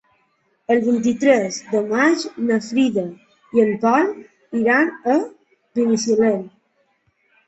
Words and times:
El 0.75 0.79
vint-i-tres 0.85 1.57
de 1.73 1.81
maig 1.91 2.23
na 2.45 2.57
Frida 2.67 3.03
i 3.57 3.61
en 3.63 3.69
Pol 3.83 4.09
iran 4.61 4.89
a 5.17 5.19
Binissalem. 5.81 6.41